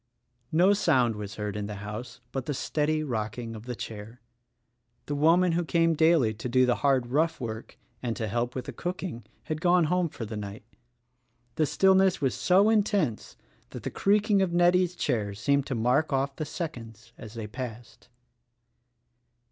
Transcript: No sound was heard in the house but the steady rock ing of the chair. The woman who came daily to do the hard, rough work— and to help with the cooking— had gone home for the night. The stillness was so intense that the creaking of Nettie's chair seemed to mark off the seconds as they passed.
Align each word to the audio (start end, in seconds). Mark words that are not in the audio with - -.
No 0.51 0.73
sound 0.73 1.15
was 1.15 1.35
heard 1.35 1.55
in 1.55 1.67
the 1.67 1.75
house 1.75 2.21
but 2.31 2.47
the 2.47 2.55
steady 2.55 3.03
rock 3.03 3.37
ing 3.37 3.53
of 3.53 3.67
the 3.67 3.75
chair. 3.75 4.19
The 5.05 5.13
woman 5.13 5.51
who 5.51 5.63
came 5.63 5.93
daily 5.93 6.33
to 6.33 6.49
do 6.49 6.65
the 6.65 6.77
hard, 6.77 7.11
rough 7.11 7.39
work— 7.39 7.77
and 8.01 8.15
to 8.15 8.27
help 8.27 8.55
with 8.55 8.65
the 8.65 8.73
cooking— 8.73 9.23
had 9.43 9.61
gone 9.61 9.83
home 9.83 10.09
for 10.09 10.25
the 10.25 10.35
night. 10.35 10.65
The 11.53 11.67
stillness 11.67 12.19
was 12.19 12.33
so 12.33 12.71
intense 12.71 13.37
that 13.69 13.83
the 13.83 13.91
creaking 13.91 14.41
of 14.41 14.51
Nettie's 14.53 14.95
chair 14.95 15.35
seemed 15.35 15.67
to 15.67 15.75
mark 15.75 16.11
off 16.11 16.35
the 16.35 16.45
seconds 16.45 17.13
as 17.19 17.35
they 17.35 17.45
passed. 17.45 18.09